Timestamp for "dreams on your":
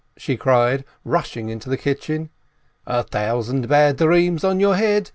3.97-4.75